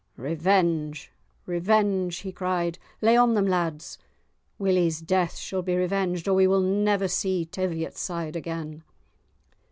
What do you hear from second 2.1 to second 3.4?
he cried; "lay on